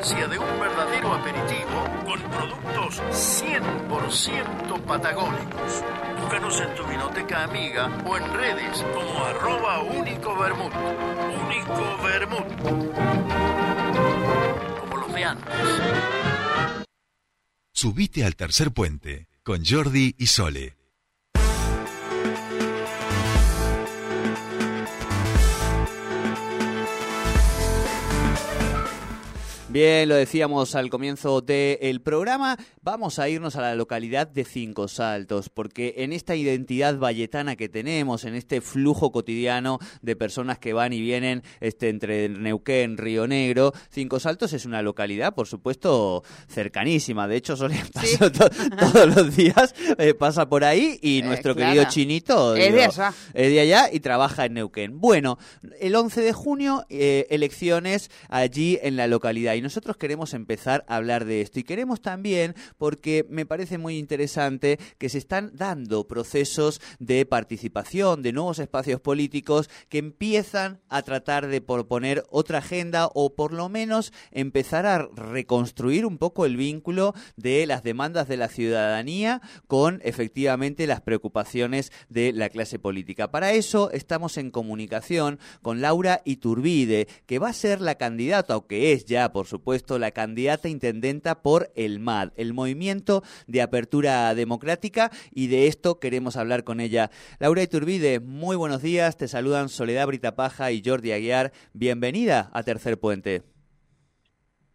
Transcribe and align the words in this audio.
de 0.00 0.38
un 0.38 0.58
verdadero 0.58 1.12
aperitivo 1.12 1.84
con 2.06 2.20
productos 2.30 3.02
100% 3.12 4.80
patagónicos. 4.86 5.84
Búscanos 6.18 6.58
en 6.58 6.74
tu 6.74 6.86
vinoteca 6.86 7.44
amiga 7.44 7.90
o 8.06 8.16
en 8.16 8.32
redes 8.32 8.82
como 8.94 9.22
arroba 9.22 9.82
único 9.82 10.34
vermut. 10.38 10.72
Único 11.44 12.02
vermut. 12.02 12.46
Como 14.80 14.96
los 14.96 15.12
de 15.12 15.24
antes. 15.24 15.54
Subite 17.74 18.24
al 18.24 18.36
tercer 18.36 18.72
puente 18.72 19.28
con 19.42 19.62
Jordi 19.66 20.14
y 20.16 20.28
Sole. 20.28 20.79
Bien, 29.72 30.08
lo 30.08 30.16
decíamos 30.16 30.74
al 30.74 30.90
comienzo 30.90 31.42
del 31.42 32.00
programa, 32.00 32.56
vamos 32.82 33.20
a 33.20 33.28
irnos 33.28 33.54
a 33.54 33.60
la 33.60 33.76
localidad 33.76 34.26
de 34.26 34.44
Cinco 34.44 34.88
Saltos, 34.88 35.48
porque 35.48 35.94
en 35.98 36.12
esta 36.12 36.34
identidad 36.34 36.98
valletana 36.98 37.54
que 37.54 37.68
tenemos, 37.68 38.24
en 38.24 38.34
este 38.34 38.62
flujo 38.62 39.12
cotidiano 39.12 39.78
de 40.02 40.16
personas 40.16 40.58
que 40.58 40.72
van 40.72 40.92
y 40.92 41.00
vienen 41.00 41.44
este, 41.60 41.88
entre 41.88 42.28
Neuquén, 42.28 42.98
Río 42.98 43.28
Negro, 43.28 43.72
Cinco 43.90 44.18
Saltos 44.18 44.52
es 44.54 44.66
una 44.66 44.82
localidad, 44.82 45.36
por 45.36 45.46
supuesto, 45.46 46.24
cercanísima. 46.48 47.28
De 47.28 47.36
hecho, 47.36 47.56
Sole 47.56 47.80
todos 48.18 49.14
los 49.14 49.36
días, 49.36 49.72
eh, 49.98 50.14
pasa 50.14 50.48
por 50.48 50.64
ahí 50.64 50.98
y 51.00 51.20
eh, 51.20 51.22
nuestro 51.22 51.54
querido 51.54 51.84
Chinito 51.84 52.56
es, 52.56 52.72
de 52.72 52.84
allá. 52.86 53.14
es 53.34 53.50
de 53.52 53.60
allá 53.60 53.88
y 53.92 54.00
trabaja 54.00 54.46
en 54.46 54.54
Neuquén. 54.54 54.98
Bueno, 54.98 55.38
el 55.78 55.94
11 55.94 56.22
de 56.22 56.32
junio, 56.32 56.84
eh, 56.88 57.28
elecciones 57.30 58.10
allí 58.28 58.76
en 58.82 58.96
la 58.96 59.06
localidad 59.06 59.59
y 59.60 59.62
nosotros 59.62 59.98
queremos 59.98 60.32
empezar 60.32 60.86
a 60.88 60.96
hablar 60.96 61.26
de 61.26 61.42
esto. 61.42 61.60
Y 61.60 61.64
queremos 61.64 62.00
también, 62.00 62.54
porque 62.78 63.26
me 63.28 63.44
parece 63.44 63.76
muy 63.76 63.98
interesante, 63.98 64.78
que 64.96 65.10
se 65.10 65.18
están 65.18 65.50
dando 65.54 66.08
procesos 66.08 66.80
de 66.98 67.26
participación, 67.26 68.22
de 68.22 68.32
nuevos 68.32 68.58
espacios 68.58 69.02
políticos 69.02 69.68
que 69.90 69.98
empiezan 69.98 70.80
a 70.88 71.02
tratar 71.02 71.48
de 71.48 71.60
proponer 71.60 72.24
otra 72.30 72.58
agenda 72.58 73.10
o 73.12 73.34
por 73.34 73.52
lo 73.52 73.68
menos 73.68 74.14
empezar 74.30 74.86
a 74.86 75.06
reconstruir 75.14 76.06
un 76.06 76.16
poco 76.16 76.46
el 76.46 76.56
vínculo 76.56 77.14
de 77.36 77.66
las 77.66 77.82
demandas 77.82 78.28
de 78.28 78.38
la 78.38 78.48
ciudadanía 78.48 79.42
con 79.66 80.00
efectivamente 80.04 80.86
las 80.86 81.02
preocupaciones 81.02 81.92
de 82.08 82.32
la 82.32 82.48
clase 82.48 82.78
política. 82.78 83.30
Para 83.30 83.52
eso 83.52 83.90
estamos 83.90 84.38
en 84.38 84.50
comunicación 84.50 85.38
con 85.60 85.82
Laura 85.82 86.22
Iturbide, 86.24 87.08
que 87.26 87.38
va 87.38 87.50
a 87.50 87.52
ser 87.52 87.82
la 87.82 87.96
candidata, 87.96 88.56
o 88.56 88.66
que 88.66 88.92
es 88.92 89.04
ya, 89.04 89.32
por 89.32 89.49
supuesto, 89.50 89.98
la 89.98 90.12
candidata 90.12 90.68
intendenta 90.68 91.42
por 91.42 91.70
el 91.74 91.98
MAD, 91.98 92.30
el 92.36 92.54
Movimiento 92.54 93.22
de 93.46 93.60
Apertura 93.60 94.34
Democrática, 94.34 95.10
y 95.30 95.48
de 95.48 95.66
esto 95.66 96.00
queremos 96.00 96.38
hablar 96.38 96.64
con 96.64 96.80
ella. 96.80 97.10
Laura 97.38 97.62
Iturbide, 97.62 98.20
muy 98.20 98.56
buenos 98.56 98.80
días, 98.80 99.18
te 99.18 99.28
saludan 99.28 99.68
Soledad 99.68 100.06
Britapaja 100.06 100.72
y 100.72 100.82
Jordi 100.82 101.12
Aguiar. 101.12 101.52
Bienvenida 101.74 102.50
a 102.54 102.62
Tercer 102.62 102.98
Puente. 102.98 103.42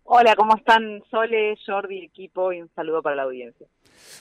Hola, 0.04 0.36
¿cómo 0.36 0.56
están 0.56 1.02
Sole, 1.10 1.58
Jordi, 1.66 2.04
equipo? 2.04 2.54
Y 2.54 2.62
un 2.62 2.70
saludo 2.76 3.02
para 3.02 3.16
la 3.16 3.24
audiencia. 3.24 3.66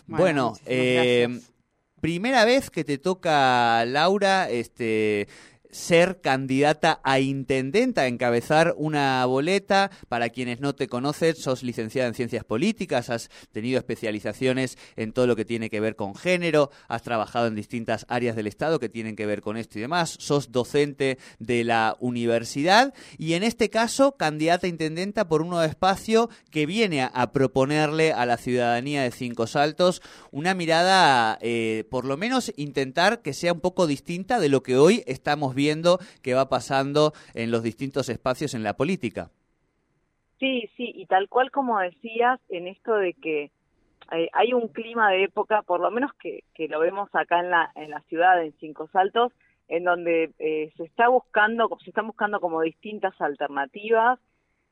Bueno, 0.07 0.55
eh, 0.65 1.29
primera 2.01 2.47
vez 2.47 2.71
que 2.71 2.85
te 2.85 2.97
toca, 2.97 3.85
Laura, 3.85 4.49
este 4.49 5.29
ser 5.75 6.21
candidata 6.21 7.01
a 7.03 7.19
intendenta, 7.19 8.07
encabezar 8.07 8.75
una 8.77 9.27
boleta. 9.27 9.91
Para 10.09 10.29
quienes 10.29 10.61
no 10.61 10.77
te 10.77 10.87
conocen, 10.87 11.35
sos 11.35 11.65
licenciada 11.65 12.07
en 12.07 12.15
Ciencias 12.15 12.45
Políticas, 12.45 13.11
has 13.11 13.29
tenido 13.51 13.79
especializaciones 13.79 14.79
en 14.95 15.13
todo 15.13 15.27
lo 15.27 15.35
que 15.35 15.45
tiene 15.45 15.71
que 15.71 15.81
ver 15.81 15.97
con 15.97 16.15
género, 16.15 16.71
has 16.87 17.03
trabajado 17.03 17.49
en 17.49 17.57
distintas 17.57 18.07
áreas 18.09 18.37
del 18.37 18.47
Estado 18.47 18.79
que 18.79 18.89
tienen 18.89 19.17
que 19.17 19.27
ver 19.27 19.41
con 19.41 19.57
esto 19.57 19.79
y 19.79 19.83
demás, 19.83 20.17
sos 20.21 20.53
docente 20.53 21.19
de 21.41 21.65
la 21.65 21.97
universidad 21.99 22.95
y 23.19 23.33
en 23.33 23.43
este 23.43 23.69
caso 23.69 24.17
candidata 24.17 24.69
a 24.69 24.71
intendenta 24.71 25.27
por 25.27 25.43
un 25.43 25.49
nuevo 25.49 25.65
espacio 25.65 26.31
que 26.51 26.67
viene 26.67 27.03
a, 27.03 27.33
proponerle 27.33 28.13
a 28.13 28.27
la 28.27 28.37
ciudadanía 28.37 29.03
de 29.03 29.11
Cinco 29.11 29.49
Saltos 29.49 30.03
una 30.31 30.55
mirada, 30.55 31.37
eh, 31.41 31.85
por 31.91 32.05
lo 32.05 32.17
menos 32.17 32.53
intentar 32.57 33.23
que 33.23 33.33
sea 33.33 33.53
un 33.53 33.61
poco 33.61 33.89
distinta 33.89 34.39
de 34.39 34.49
lo 34.49 34.63
que 34.63 34.77
hoy 34.77 35.03
estamos 35.07 35.55
viendo 35.55 35.64
viendo 35.65 35.99
qué 36.23 36.35
va 36.35 36.49
pasando 36.49 37.13
en 37.35 37.51
los 37.51 37.63
distintos 37.63 38.09
espacios 38.09 38.55
en 38.55 38.63
la 38.63 38.75
política. 38.75 39.31
Sí, 40.39 40.69
sí, 40.77 40.93
y 40.95 41.07
tal 41.07 41.29
cual 41.29 41.51
como 41.51 41.79
decías, 41.79 42.39
en 42.51 42.67
esto 42.67 42.93
de 42.95 43.15
que 43.15 43.51
eh, 44.13 44.29
hay 44.33 44.53
un 44.53 44.69
clima 44.69 45.11
de 45.11 45.25
época, 45.25 45.63
por 45.63 45.81
lo 45.81 45.91
menos 45.91 46.13
que, 46.21 46.45
que, 46.55 46.69
lo 46.69 46.81
vemos 46.81 47.09
acá 47.15 47.41
en 47.41 47.51
la, 47.51 47.71
en 47.77 47.91
la 47.91 48.01
ciudad, 48.03 48.43
en 48.43 48.53
Cinco 48.59 48.89
Saltos, 48.93 49.33
en 49.69 49.85
donde 49.85 50.31
eh, 50.39 50.71
se 50.77 50.85
está 50.85 51.09
buscando, 51.09 51.71
se 51.83 51.91
están 51.91 52.07
buscando 52.07 52.41
como 52.41 52.61
distintas 52.61 53.19
alternativas. 53.21 54.19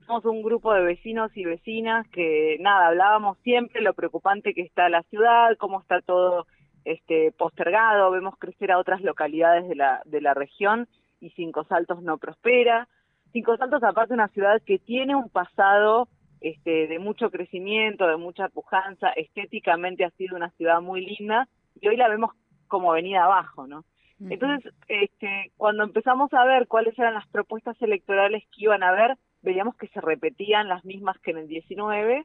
Somos 0.06 0.24
un 0.26 0.42
grupo 0.42 0.74
de 0.74 0.82
vecinos 0.82 1.30
y 1.36 1.44
vecinas 1.44 2.06
que, 2.08 2.58
nada, 2.60 2.88
hablábamos 2.88 3.38
siempre 3.38 3.80
lo 3.80 3.94
preocupante 3.94 4.52
que 4.52 4.62
está 4.62 4.88
la 4.88 5.02
ciudad, 5.04 5.56
cómo 5.58 5.80
está 5.80 6.00
todo 6.02 6.46
este, 6.84 7.32
postergado, 7.32 8.10
vemos 8.10 8.36
crecer 8.38 8.72
a 8.72 8.78
otras 8.78 9.02
localidades 9.02 9.68
de 9.68 9.76
la, 9.76 10.02
de 10.04 10.20
la 10.20 10.34
región 10.34 10.88
y 11.20 11.30
Cinco 11.30 11.64
Saltos 11.64 12.02
no 12.02 12.18
prospera. 12.18 12.88
Cinco 13.32 13.56
Saltos, 13.56 13.82
aparte, 13.82 14.14
una 14.14 14.28
ciudad 14.28 14.60
que 14.64 14.78
tiene 14.78 15.14
un 15.14 15.28
pasado 15.30 16.08
este, 16.40 16.88
de 16.88 16.98
mucho 16.98 17.30
crecimiento, 17.30 18.06
de 18.06 18.16
mucha 18.16 18.48
pujanza, 18.48 19.10
estéticamente 19.10 20.04
ha 20.04 20.10
sido 20.10 20.36
una 20.36 20.50
ciudad 20.50 20.80
muy 20.80 21.06
linda 21.06 21.48
y 21.80 21.88
hoy 21.88 21.96
la 21.96 22.08
vemos 22.08 22.32
como 22.66 22.92
venida 22.92 23.24
abajo, 23.24 23.66
¿no? 23.66 23.84
Entonces, 24.30 24.72
este, 24.86 25.50
cuando 25.56 25.82
empezamos 25.82 26.32
a 26.32 26.44
ver 26.44 26.68
cuáles 26.68 26.96
eran 26.96 27.14
las 27.14 27.26
propuestas 27.28 27.80
electorales 27.82 28.44
que 28.52 28.64
iban 28.64 28.84
a 28.84 28.90
haber, 28.90 29.16
veíamos 29.42 29.74
que 29.74 29.88
se 29.88 30.00
repetían 30.00 30.68
las 30.68 30.84
mismas 30.84 31.18
que 31.18 31.32
en 31.32 31.38
el 31.38 31.48
19, 31.48 32.24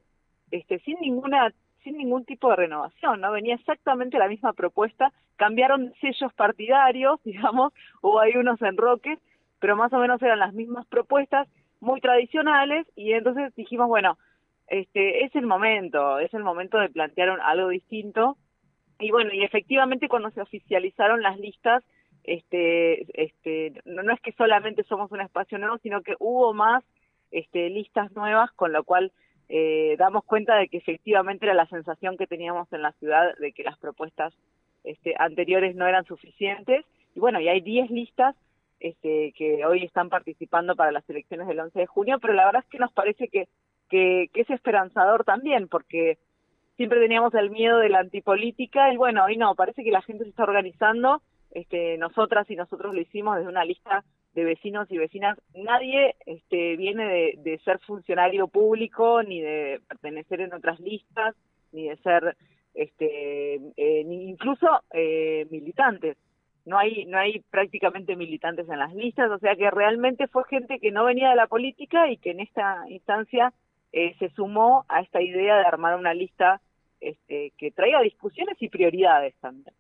este, 0.52 0.80
sin 0.80 1.00
ninguna 1.00 1.52
sin 1.88 1.98
ningún 1.98 2.26
tipo 2.26 2.50
de 2.50 2.58
renovación, 2.58 3.22
¿no? 3.22 3.32
Venía 3.32 3.56
exactamente 3.56 4.20
la 4.20 4.28
misma 4.28 4.52
propuesta, 4.52 5.14
cambiaron 5.38 5.94
sellos 6.02 6.34
partidarios, 6.34 7.22
digamos, 7.24 7.72
hubo 8.02 8.20
ahí 8.20 8.36
unos 8.36 8.62
enroques, 8.62 9.20
pero 9.60 9.78
más 9.78 9.94
o 9.94 10.00
menos 10.00 10.22
eran 10.22 10.40
las 10.40 10.54
mismas 10.54 10.86
propuestas, 10.88 11.48
muy 11.80 12.02
tradicionales, 12.02 12.86
y 12.96 13.14
entonces 13.14 13.56
dijimos, 13.56 13.88
bueno, 13.88 14.18
este 14.68 15.24
es 15.24 15.34
el 15.36 15.46
momento, 15.46 16.20
es 16.20 16.34
el 16.34 16.44
momento 16.44 16.78
de 16.78 16.90
plantear 16.90 17.40
algo 17.42 17.70
distinto, 17.70 18.36
y 19.00 19.12
bueno, 19.12 19.32
y 19.34 19.44
efectivamente 19.44 20.10
cuando 20.10 20.32
se 20.32 20.42
oficializaron 20.42 21.22
las 21.22 21.40
listas, 21.40 21.84
este, 22.24 23.06
este, 23.24 23.82
no, 23.86 24.04
no 24.04 24.14
es 24.14 24.20
que 24.20 24.34
solamente 24.34 24.84
somos 24.84 25.10
un 25.12 25.22
espacio 25.22 25.58
nuevo, 25.58 25.78
sino 25.78 26.02
que 26.02 26.16
hubo 26.20 26.54
más 26.54 26.84
este, 27.32 27.70
listas 27.70 28.12
nuevas, 28.12 28.52
con 28.54 28.74
lo 28.74 28.84
cual 28.84 29.14
eh, 29.50 29.96
damos 29.98 30.24
cuenta 30.26 30.56
de 30.56 30.68
que 30.68 30.78
efectivamente 30.78 31.46
era 31.46 31.54
la 31.54 31.68
sensación 31.68 32.18
que 32.18 32.28
teníamos 32.28 32.72
en 32.74 32.82
la 32.82 32.92
ciudad 32.94 33.36
de 33.38 33.52
que 33.54 33.64
las 33.64 33.78
propuestas 33.78 34.34
este, 34.84 35.16
anteriores 35.18 35.76
no 35.76 35.88
eran 35.88 36.06
suficientes. 36.06 36.86
Y 37.16 37.20
bueno, 37.20 37.40
y 37.40 37.48
hay 37.48 37.62
10 37.62 37.90
listas 37.92 38.36
este, 38.80 39.34
que 39.38 39.66
hoy 39.66 39.84
están 39.84 40.10
participando 40.10 40.76
para 40.76 40.92
las 40.92 41.10
elecciones 41.10 41.48
del 41.48 41.60
11 41.60 41.80
de 41.80 41.88
junio, 41.88 42.20
pero 42.20 42.34
la 42.34 42.46
verdad 42.46 42.64
es 42.64 42.70
que 42.70 42.80
nos 42.80 42.92
parece 42.92 43.28
que, 43.28 43.48
que, 43.90 44.30
que 44.34 44.42
es 44.42 44.50
esperanzador 44.50 45.24
también, 45.24 45.68
porque 45.68 46.18
siempre 46.76 47.00
teníamos 47.00 47.34
el 47.34 47.50
miedo 47.50 47.80
de 47.80 47.90
la 47.90 48.00
antipolítica 48.00 48.94
y 48.94 48.98
bueno, 48.98 49.26
hoy 49.26 49.36
no, 49.36 49.56
parece 49.56 49.84
que 49.84 49.92
la 49.92 50.04
gente 50.04 50.24
se 50.24 50.30
está 50.30 50.44
organizando, 50.44 51.22
este, 51.52 51.98
nosotras 51.98 52.50
y 52.52 52.56
nosotros 52.56 52.94
lo 52.94 53.02
hicimos 53.02 53.38
desde 53.38 53.50
una 53.50 53.66
lista 53.66 54.04
de 54.38 54.46
vecinos 54.46 54.86
y 54.92 55.00
vecinas, 55.00 55.36
nadie 55.56 56.16
este, 56.28 56.78
viene 56.78 57.34
de, 57.38 57.60
ser 57.66 57.80
funcionario 57.80 58.48
público, 58.48 59.24
ni 59.24 59.42
de 59.42 59.82
pertenecer 59.88 60.42
en 60.42 60.54
otras 60.54 60.80
listas, 60.80 61.36
ni 61.72 61.90
de 61.90 61.98
ser 61.98 62.38
este, 62.76 63.56
eh, 63.56 64.04
ni 64.06 64.30
incluso 64.30 64.68
eh, 64.94 65.48
militantes. 65.50 66.18
No 66.66 66.78
hay, 66.78 67.06
no 67.06 67.18
hay 67.18 67.40
prácticamente 67.50 68.16
militantes 68.16 68.70
en 68.70 68.78
las 68.78 68.94
listas, 68.94 69.32
o 69.32 69.40
sea 69.40 69.56
que 69.56 69.72
realmente 69.72 70.28
fue 70.28 70.44
gente 70.44 70.78
que 70.78 70.92
no 70.92 71.06
venía 71.06 71.32
de 71.32 71.36
la 71.36 71.48
política 71.48 72.08
y 72.12 72.18
que 72.18 72.30
en 72.30 72.42
esta 72.42 72.84
instancia 72.90 73.52
eh, 73.92 74.16
se 74.20 74.30
sumó 74.36 74.86
a 74.88 75.02
esta 75.02 75.20
idea 75.20 75.56
de 75.58 75.66
armar 75.66 75.98
una 75.98 76.14
lista 76.14 76.62
este, 77.02 77.54
que 77.58 77.72
traiga 77.72 78.04
discusiones 78.04 78.62
y 78.62 78.70
prioridades 78.70 79.34
también. 79.40 79.74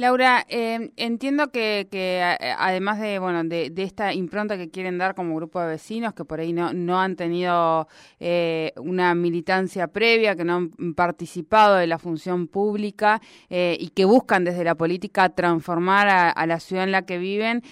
Laura, 0.00 0.46
eh, 0.48 0.92
entiendo 0.96 1.50
que, 1.50 1.86
que, 1.90 2.22
además 2.56 2.98
de 3.00 3.18
bueno 3.18 3.44
de, 3.44 3.70
esta 3.76 4.14
impronta 4.14 4.56
que 4.56 4.70
quieren 4.70 4.96
dar 4.96 5.14
como 5.14 5.36
grupo 5.36 5.60
de 5.60 5.66
vecinos, 5.66 6.14
que 6.14 6.24
por 6.24 6.40
ahí 6.40 6.54
no, 6.54 6.72
no 6.72 6.98
han 6.98 7.16
tenido 7.16 7.86
eh, 8.18 8.72
una 8.78 9.14
militancia 9.14 9.88
previa, 9.88 10.36
que 10.36 10.44
no 10.44 10.54
han 10.54 10.94
participado 10.94 11.74
de 11.74 11.86
la 11.86 11.98
función 11.98 12.48
pública 12.48 13.20
eh, 13.50 13.76
y 13.78 13.90
que 13.90 14.06
buscan 14.06 14.42
desde 14.42 14.64
la 14.64 14.74
política 14.74 15.28
transformar 15.28 16.08
a, 16.08 16.46
la 16.46 16.60
ciudad 16.60 16.84
en 16.84 16.92
la 16.92 17.02
que 17.02 17.18
viven, 17.18 17.62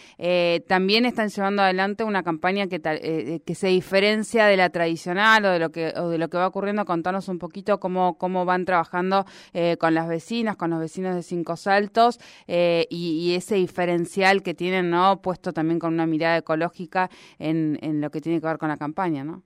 también 0.66 1.06
están 1.06 1.30
llevando 1.30 1.62
adelante 1.62 2.04
una 2.04 2.22
campaña 2.22 2.66
que, 2.66 3.40
que 3.42 3.54
se 3.54 3.69
diferencia 3.69 4.44
de 4.44 4.58
la 4.58 4.69
tradicional 4.69 5.46
o 5.46 5.50
de 5.50 5.58
lo 5.58 5.70
que 5.70 5.94
lo 5.96 6.28
que 6.28 6.36
va 6.36 6.46
ocurriendo. 6.46 6.84
Contanos 6.84 7.28
un 7.28 7.38
poquito 7.38 7.80
cómo 7.80 8.19
cómo 8.19 8.44
van 8.44 8.66
trabajando 8.66 9.25
con 9.78 9.94
las 9.94 10.08
vecinas, 10.08 10.56
con 10.56 10.69
los 10.69 10.80
vecinos 10.80 11.14
de 11.14 11.22
Cinco 11.22 11.56
Saltos 11.56 12.18
eh, 12.47 12.87
y, 12.91 13.35
ese 13.35 13.56
diferencial 13.56 14.43
que 14.43 14.55
tienen, 14.55 14.91
¿no? 14.91 15.20
Puesto 15.23 15.53
también 15.53 15.79
con 15.79 15.94
una 15.94 16.06
mirada 16.06 16.38
ecológica 16.38 17.11
en, 17.38 17.79
en 17.82 18.00
lo 18.00 18.11
que 18.11 18.20
tiene 18.20 18.41
que 18.41 18.47
ver 18.47 18.59
con 18.59 18.69
la 18.69 18.76
campaña, 18.76 19.25
¿no? 19.25 19.43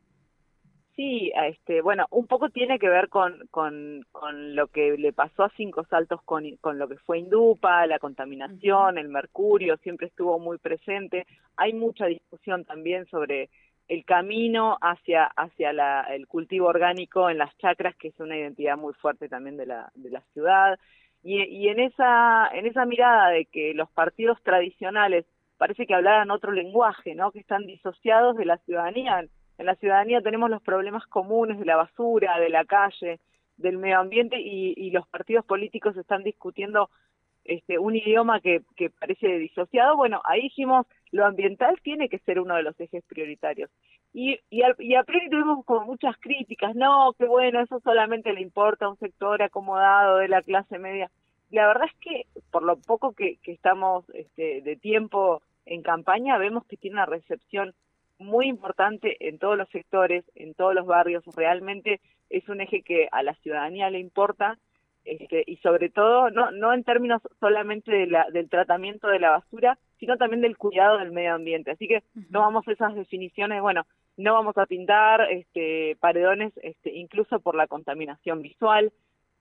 Sí, 0.94 1.32
este, 1.34 1.80
bueno, 1.80 2.06
un 2.10 2.26
poco 2.26 2.50
tiene 2.50 2.78
que 2.78 2.88
ver 2.88 3.08
con, 3.08 3.46
con, 3.50 4.04
con 4.12 4.54
lo 4.54 4.66
que 4.68 4.98
le 4.98 5.14
pasó 5.14 5.44
a 5.44 5.52
Cinco 5.56 5.84
Saltos 5.84 6.20
con, 6.22 6.44
con 6.60 6.78
lo 6.78 6.86
que 6.86 6.98
fue 6.98 7.18
Indupa, 7.18 7.86
la 7.86 7.98
contaminación, 7.98 8.98
el 8.98 9.08
mercurio, 9.08 9.78
siempre 9.78 10.08
estuvo 10.08 10.38
muy 10.38 10.58
presente. 10.58 11.26
Hay 11.56 11.72
mucha 11.72 12.06
discusión 12.06 12.66
también 12.66 13.06
sobre 13.06 13.48
el 13.88 14.04
camino 14.04 14.76
hacia, 14.82 15.24
hacia 15.24 15.72
la, 15.72 16.02
el 16.10 16.26
cultivo 16.26 16.66
orgánico 16.68 17.30
en 17.30 17.38
las 17.38 17.56
chacras, 17.56 17.96
que 17.96 18.08
es 18.08 18.20
una 18.20 18.36
identidad 18.36 18.76
muy 18.76 18.92
fuerte 18.94 19.30
también 19.30 19.56
de 19.56 19.66
la, 19.66 19.90
de 19.94 20.10
la 20.10 20.20
ciudad. 20.34 20.78
Y, 21.24 21.68
en, 21.68 21.78
esa, 21.78 22.48
en 22.52 22.66
esa 22.66 22.84
mirada 22.84 23.28
de 23.28 23.44
que 23.44 23.74
los 23.74 23.88
partidos 23.90 24.42
tradicionales 24.42 25.24
parece 25.56 25.86
que 25.86 25.94
hablaran 25.94 26.32
otro 26.32 26.50
lenguaje, 26.50 27.14
¿no? 27.14 27.30
que 27.30 27.38
están 27.38 27.64
disociados 27.64 28.36
de 28.36 28.44
la 28.44 28.58
ciudadanía. 28.58 29.24
En 29.58 29.66
la 29.66 29.76
ciudadanía 29.76 30.20
tenemos 30.20 30.50
los 30.50 30.62
problemas 30.62 31.06
comunes 31.06 31.60
de 31.60 31.64
la 31.64 31.76
basura, 31.76 32.40
de 32.40 32.50
la 32.50 32.64
calle, 32.64 33.20
del 33.56 33.78
medio 33.78 34.00
ambiente 34.00 34.40
y, 34.40 34.74
y 34.76 34.90
los 34.90 35.06
partidos 35.06 35.44
políticos 35.44 35.96
están 35.96 36.24
discutiendo 36.24 36.90
este, 37.44 37.78
un 37.78 37.96
idioma 37.96 38.40
que, 38.40 38.62
que 38.76 38.90
parece 38.90 39.38
disociado. 39.38 39.96
Bueno, 39.96 40.20
ahí 40.24 40.42
dijimos, 40.42 40.86
lo 41.12 41.26
ambiental 41.26 41.78
tiene 41.82 42.08
que 42.08 42.18
ser 42.20 42.40
uno 42.40 42.56
de 42.56 42.62
los 42.62 42.78
ejes 42.80 43.04
prioritarios. 43.04 43.70
Y, 44.12 44.38
y, 44.50 44.62
a, 44.62 44.74
y 44.78 44.94
a 44.94 45.04
priori 45.04 45.30
tuvimos 45.30 45.64
como 45.64 45.86
muchas 45.86 46.16
críticas, 46.18 46.74
no, 46.74 47.12
que 47.18 47.26
bueno, 47.26 47.60
eso 47.60 47.80
solamente 47.80 48.32
le 48.32 48.40
importa 48.40 48.86
a 48.86 48.90
un 48.90 48.98
sector 48.98 49.42
acomodado 49.42 50.16
de 50.16 50.28
la 50.28 50.42
clase 50.42 50.78
media. 50.78 51.10
La 51.50 51.66
verdad 51.66 51.86
es 51.86 51.98
que 52.00 52.26
por 52.50 52.62
lo 52.62 52.76
poco 52.78 53.12
que, 53.12 53.36
que 53.42 53.52
estamos 53.52 54.04
este, 54.14 54.62
de 54.62 54.76
tiempo 54.76 55.42
en 55.66 55.82
campaña, 55.82 56.38
vemos 56.38 56.64
que 56.66 56.78
tiene 56.78 56.96
una 56.96 57.06
recepción 57.06 57.74
muy 58.18 58.46
importante 58.46 59.28
en 59.28 59.38
todos 59.38 59.58
los 59.58 59.68
sectores, 59.68 60.24
en 60.34 60.54
todos 60.54 60.74
los 60.74 60.86
barrios. 60.86 61.24
Realmente 61.36 62.00
es 62.30 62.48
un 62.48 62.60
eje 62.60 62.82
que 62.82 63.08
a 63.12 63.22
la 63.22 63.34
ciudadanía 63.34 63.90
le 63.90 63.98
importa 63.98 64.58
este, 65.04 65.42
y 65.46 65.56
sobre 65.56 65.88
todo 65.90 66.30
no, 66.30 66.50
no 66.52 66.72
en 66.72 66.84
términos 66.84 67.22
solamente 67.40 67.90
de 67.90 68.06
la, 68.06 68.26
del 68.30 68.48
tratamiento 68.48 69.08
de 69.08 69.18
la 69.18 69.30
basura, 69.30 69.78
sino 69.98 70.16
también 70.16 70.42
del 70.42 70.56
cuidado 70.56 70.98
del 70.98 71.12
medio 71.12 71.34
ambiente. 71.34 71.70
Así 71.70 71.88
que 71.88 72.02
no 72.30 72.40
vamos 72.40 72.66
a 72.66 72.72
esas 72.72 72.94
definiciones, 72.94 73.60
bueno, 73.60 73.86
no 74.16 74.34
vamos 74.34 74.56
a 74.58 74.66
pintar 74.66 75.30
este, 75.30 75.96
paredones 76.00 76.52
este, 76.62 76.92
incluso 76.92 77.40
por 77.40 77.54
la 77.54 77.66
contaminación 77.66 78.42
visual, 78.42 78.92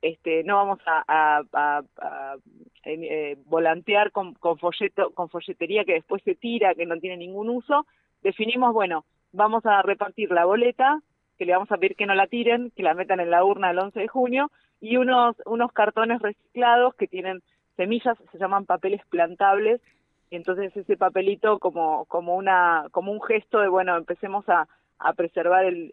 este, 0.02 0.44
no 0.44 0.56
vamos 0.56 0.80
a, 0.88 1.44
a, 1.54 2.38
eh, 2.86 3.38
volantear 3.46 4.12
con, 4.12 4.34
con, 4.34 4.58
folleto, 4.58 5.12
con 5.12 5.30
folletería 5.30 5.86
que 5.86 5.94
después 5.94 6.24
se 6.24 6.34
tira, 6.34 6.74
que 6.74 6.88
no 6.88 6.98
tiene 7.00 7.18
ningún 7.18 7.50
uso. 7.50 7.86
Definimos, 8.24 8.74
bueno, 8.74 9.06
vamos 9.32 9.66
a 9.66 9.82
repartir 9.84 10.32
la 10.32 10.46
boleta, 10.46 11.02
que 11.42 11.46
le 11.48 11.54
vamos 11.54 11.72
a 11.72 11.78
pedir 11.78 11.96
que 11.96 12.06
no 12.06 12.14
la 12.14 12.28
tiren, 12.28 12.70
que 12.76 12.84
la 12.84 12.94
metan 12.94 13.20
en 13.20 13.32
la 13.32 13.44
urna 13.44 13.72
el 13.72 13.80
11 13.80 14.00
de 14.00 14.08
junio, 14.08 14.52
y 14.80 14.98
unos, 14.98 15.36
unos 15.48 15.72
cartones 15.72 16.22
reciclados 16.22 16.94
que 16.94 17.08
tienen 17.08 17.42
semillas, 17.78 18.16
se 18.32 18.38
llaman 18.38 18.68
papeles 18.68 19.02
plantables, 19.10 19.82
y 20.30 20.36
entonces 20.36 20.78
ese 20.78 20.98
papelito 20.98 21.58
como, 21.58 22.06
como, 22.06 22.36
una, 22.36 22.86
como 22.92 23.12
un 23.12 23.20
gesto 23.24 23.60
de, 23.60 23.70
bueno, 23.70 23.98
empecemos 23.98 24.48
a, 24.50 24.68
a 25.00 25.14
preservar 25.14 25.66
el, 25.66 25.92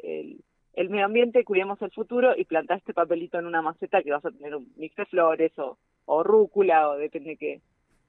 el, 0.74 0.90
medio 0.90 1.06
ambiente, 1.06 1.44
cuidemos 1.44 1.80
el 1.80 1.92
futuro 1.92 2.34
y 2.36 2.44
plantar 2.44 2.76
este 2.76 2.92
papelito 2.92 3.38
en 3.38 3.46
una 3.46 3.62
maceta 3.62 4.02
que 4.02 4.12
vas 4.12 4.26
a 4.26 4.30
tener 4.30 4.54
un 4.54 4.70
mix 4.76 4.96
de 4.96 5.06
flores 5.06 5.58
o, 5.58 5.78
o 6.04 6.22
rúcula 6.22 6.90
o 6.90 6.98
depende 6.98 7.38
qué, 7.38 7.62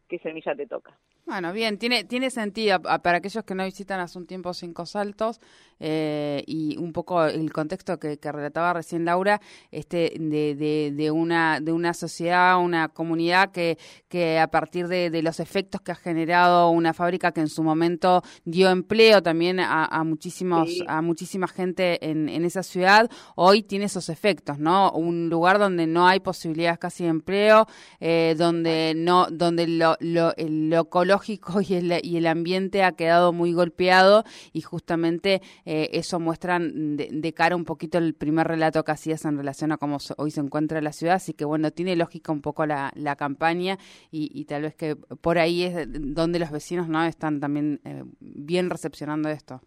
qué 0.10 0.20
semilla 0.20 0.56
te 0.56 0.68
toca. 0.68 0.92
Bueno, 1.30 1.54
bien, 1.54 1.78
tiene, 1.78 2.06
tiene 2.06 2.32
sentido 2.32 2.82
para 2.82 3.18
aquellos 3.20 3.44
que 3.44 3.54
no 3.54 3.64
visitan 3.64 4.00
hace 4.00 4.18
un 4.18 4.26
tiempo 4.26 4.52
Cinco 4.52 4.88
Saltos 4.88 5.40
eh, 5.80 6.44
y 6.48 6.76
un 6.78 6.92
poco 6.92 7.24
el 7.24 7.54
contexto 7.54 8.00
que, 8.00 8.18
relataba 8.20 8.74
recién 8.74 9.06
Laura, 9.06 9.40
este, 9.70 10.14
de, 10.20 10.92
de, 10.92 11.12
una, 11.12 11.60
de 11.62 11.72
una 11.72 11.94
sociedad, 11.94 12.60
una 12.60 12.90
comunidad 12.90 13.52
que, 13.52 13.78
que 14.08 14.40
a 14.40 14.48
partir 14.48 14.88
de, 14.88 15.22
los 15.22 15.40
efectos 15.40 15.82
que 15.82 15.92
ha 15.92 15.96
generado 15.96 16.72
una 16.72 16.94
fábrica 16.96 17.32
que 17.32 17.42
en 17.42 17.48
su 17.48 17.62
momento 17.62 18.24
dio 18.44 18.72
empleo 18.72 19.22
también 19.22 19.60
a, 19.60 20.04
muchísimos, 20.04 20.70
a 20.88 21.04
muchísima 21.04 21.48
gente 21.48 22.10
en, 22.10 22.28
en 22.28 22.44
esa 22.44 22.64
ciudad, 22.64 23.08
hoy 23.36 23.62
tiene 23.62 23.86
esos 23.86 24.10
efectos, 24.10 24.58
¿no? 24.58 24.92
Un 24.94 25.30
lugar 25.30 25.60
donde 25.60 25.86
no 25.86 26.08
hay 26.08 26.22
posibilidades 26.22 26.80
casi 26.80 27.04
de 27.04 27.10
empleo, 27.12 27.68
eh, 28.00 28.34
donde 28.36 28.94
no, 28.96 29.28
donde 29.30 29.68
lo, 29.68 29.96
lo, 30.00 30.34
lo 30.38 30.90
y 31.28 31.74
el, 31.74 32.00
y 32.04 32.18
el 32.18 32.28
ambiente 32.28 32.84
ha 32.84 32.94
quedado 32.94 33.34
muy 33.34 33.54
golpeado 33.54 34.24
y 34.54 34.62
justamente 34.62 35.42
eh, 35.66 35.90
eso 35.94 36.20
muestra 36.20 36.60
de, 36.60 37.34
cara 37.34 37.56
un 37.56 37.66
poquito 37.66 37.98
el 37.98 38.14
primer 38.14 38.48
relato 38.48 38.84
que 38.84 38.92
hacías 38.92 39.26
en 39.26 39.38
relación 39.38 39.72
a 39.72 39.78
cómo 39.78 39.98
hoy 40.18 40.32
se 40.32 40.42
encuentra 40.42 40.82
la 40.82 40.94
ciudad, 40.94 41.16
así 41.16 41.34
que 41.34 41.46
bueno, 41.46 41.72
tiene 41.72 41.96
lógica 41.96 42.32
un 42.32 42.42
poco 42.42 42.66
la, 42.66 42.92
la 42.96 43.16
campaña 43.16 43.78
y, 44.12 44.46
tal 44.46 44.64
vez 44.64 44.76
que 44.76 44.96
por 44.96 45.38
ahí 45.38 45.64
es 45.64 45.88
donde 45.88 46.40
los 46.40 46.52
vecinos 46.52 46.88
no 46.88 47.04
están 47.04 47.40
también 47.40 47.82
eh, 47.84 48.04
bien 48.20 48.70
recepcionando 48.70 49.30
esto. 49.30 49.62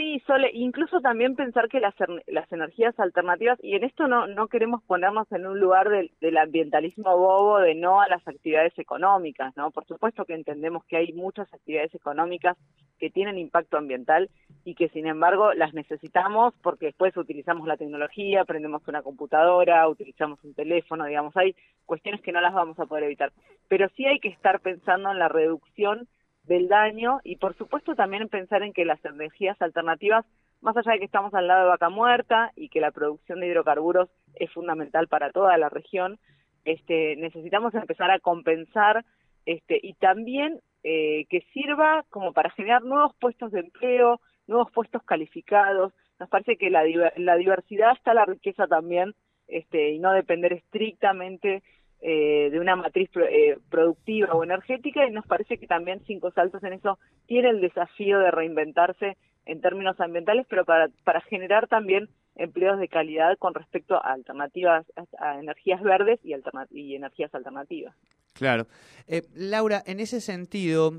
Sí, 0.00 0.18
Sole, 0.26 0.50
incluso 0.54 1.02
también 1.02 1.36
pensar 1.36 1.68
que 1.68 1.78
las, 1.78 1.94
las 2.26 2.50
energías 2.50 2.98
alternativas, 2.98 3.58
y 3.62 3.74
en 3.74 3.84
esto 3.84 4.08
no, 4.08 4.26
no 4.26 4.48
queremos 4.48 4.82
ponernos 4.84 5.30
en 5.30 5.46
un 5.46 5.60
lugar 5.60 5.90
del, 5.90 6.10
del 6.22 6.38
ambientalismo 6.38 7.14
bobo 7.18 7.58
de 7.58 7.74
no 7.74 8.00
a 8.00 8.08
las 8.08 8.26
actividades 8.26 8.72
económicas, 8.78 9.54
¿no? 9.58 9.70
Por 9.70 9.84
supuesto 9.84 10.24
que 10.24 10.32
entendemos 10.32 10.86
que 10.86 10.96
hay 10.96 11.12
muchas 11.12 11.52
actividades 11.52 11.94
económicas 11.94 12.56
que 12.98 13.10
tienen 13.10 13.36
impacto 13.36 13.76
ambiental 13.76 14.30
y 14.64 14.74
que 14.74 14.88
sin 14.88 15.06
embargo 15.06 15.52
las 15.52 15.74
necesitamos 15.74 16.54
porque 16.62 16.86
después 16.86 17.14
utilizamos 17.18 17.68
la 17.68 17.76
tecnología, 17.76 18.46
prendemos 18.46 18.88
una 18.88 19.02
computadora, 19.02 19.86
utilizamos 19.86 20.42
un 20.44 20.54
teléfono, 20.54 21.04
digamos, 21.04 21.36
hay 21.36 21.54
cuestiones 21.84 22.22
que 22.22 22.32
no 22.32 22.40
las 22.40 22.54
vamos 22.54 22.78
a 22.80 22.86
poder 22.86 23.04
evitar. 23.04 23.32
Pero 23.68 23.86
sí 23.96 24.06
hay 24.06 24.18
que 24.18 24.30
estar 24.30 24.60
pensando 24.60 25.10
en 25.10 25.18
la 25.18 25.28
reducción 25.28 26.08
del 26.50 26.66
daño 26.66 27.20
y 27.22 27.36
por 27.36 27.56
supuesto 27.56 27.94
también 27.94 28.28
pensar 28.28 28.64
en 28.64 28.72
que 28.72 28.84
las 28.84 29.02
energías 29.04 29.56
alternativas, 29.62 30.26
más 30.60 30.76
allá 30.76 30.92
de 30.92 30.98
que 30.98 31.04
estamos 31.04 31.32
al 31.32 31.46
lado 31.46 31.62
de 31.62 31.68
vaca 31.68 31.90
muerta 31.90 32.50
y 32.56 32.68
que 32.70 32.80
la 32.80 32.90
producción 32.90 33.38
de 33.38 33.46
hidrocarburos 33.46 34.08
es 34.34 34.52
fundamental 34.52 35.06
para 35.06 35.30
toda 35.30 35.56
la 35.58 35.68
región, 35.68 36.18
este, 36.64 37.14
necesitamos 37.16 37.72
empezar 37.74 38.10
a 38.10 38.18
compensar 38.18 39.04
este, 39.46 39.78
y 39.80 39.94
también 39.94 40.60
eh, 40.82 41.26
que 41.30 41.42
sirva 41.52 42.04
como 42.10 42.32
para 42.32 42.50
generar 42.50 42.82
nuevos 42.82 43.14
puestos 43.20 43.52
de 43.52 43.60
empleo, 43.60 44.20
nuevos 44.48 44.72
puestos 44.72 45.04
calificados. 45.04 45.92
Nos 46.18 46.28
parece 46.28 46.56
que 46.56 46.68
la, 46.68 46.82
la 47.16 47.36
diversidad 47.36 47.92
está 47.92 48.12
la 48.12 48.24
riqueza 48.24 48.66
también 48.66 49.14
este, 49.46 49.92
y 49.92 50.00
no 50.00 50.12
depender 50.12 50.52
estrictamente 50.52 51.62
eh, 52.02 52.48
de 52.50 52.58
una 52.58 52.76
matriz 52.76 53.10
eh, 53.16 53.58
productiva 53.68 54.32
o 54.34 54.42
energética 54.42 55.06
y 55.06 55.10
nos 55.10 55.26
parece 55.26 55.58
que 55.58 55.66
también 55.66 56.02
Cinco 56.06 56.30
Saltos 56.30 56.62
en 56.64 56.72
eso 56.74 56.98
tiene 57.26 57.50
el 57.50 57.60
desafío 57.60 58.18
de 58.18 58.30
reinventarse 58.30 59.16
en 59.46 59.60
términos 59.60 60.00
ambientales, 60.00 60.46
pero 60.48 60.64
para, 60.64 60.88
para 61.04 61.20
generar 61.22 61.66
también 61.68 62.08
empleos 62.36 62.78
de 62.78 62.88
calidad 62.88 63.36
con 63.38 63.54
respecto 63.54 63.96
a 63.96 64.12
alternativas, 64.12 64.86
a 65.18 65.38
energías 65.38 65.82
verdes 65.82 66.20
y, 66.24 66.34
y 66.70 66.94
energías 66.94 67.34
alternativas. 67.34 67.94
Claro. 68.32 68.66
Eh, 69.06 69.22
Laura, 69.34 69.82
en 69.84 70.00
ese 70.00 70.20
sentido, 70.20 70.92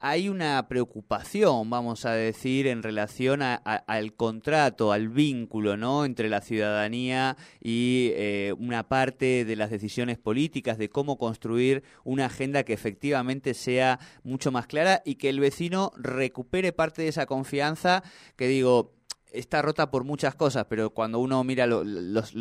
hay 0.00 0.28
una 0.28 0.68
preocupación, 0.68 1.70
vamos 1.70 2.04
a 2.04 2.12
decir, 2.12 2.66
en 2.66 2.82
relación 2.82 3.42
al 3.42 4.14
contrato, 4.14 4.92
al 4.92 5.08
vínculo, 5.08 5.76
¿no? 5.76 6.04
Entre 6.04 6.28
la 6.28 6.40
ciudadanía 6.40 7.36
y 7.60 8.10
eh, 8.14 8.54
una 8.58 8.88
parte 8.88 9.44
de 9.44 9.56
las 9.56 9.70
decisiones 9.70 10.18
políticas 10.18 10.78
de 10.78 10.88
cómo 10.88 11.18
construir 11.18 11.82
una 12.04 12.26
agenda 12.26 12.62
que 12.62 12.74
efectivamente 12.74 13.54
sea 13.54 13.98
mucho 14.22 14.52
más 14.52 14.66
clara 14.66 15.02
y 15.04 15.16
que 15.16 15.30
el 15.30 15.40
vecino 15.40 15.90
recupere 15.96 16.72
parte 16.72 17.02
de 17.02 17.08
esa 17.08 17.26
confianza 17.26 18.04
que 18.36 18.46
digo, 18.46 18.97
está 19.32 19.62
rota 19.62 19.90
por 19.90 20.04
muchas 20.04 20.34
cosas, 20.34 20.66
pero 20.68 20.90
cuando 20.90 21.18
uno 21.18 21.42
mira 21.44 21.66
los, 21.66 21.86
los, 21.86 22.34